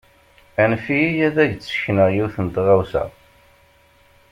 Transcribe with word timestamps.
Anef-iyi 0.63 1.23
ad 1.27 1.37
ak-d-sekneɣ 1.43 2.09
yiwet 2.11 2.37
n 2.45 2.47
tɣawsa. 2.55 3.03